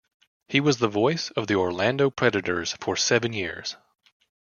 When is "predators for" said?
2.09-2.95